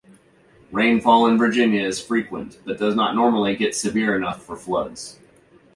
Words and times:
Rainfall 0.71 1.27
in 1.27 1.37
Virginia 1.37 1.83
is 1.83 2.01
frequent, 2.01 2.57
but 2.65 2.79
does 2.79 2.95
not 2.95 3.13
normally 3.13 3.55
get 3.55 3.75
severe 3.75 4.15
enough 4.15 4.41
for 4.43 4.55
floods. 4.55 5.19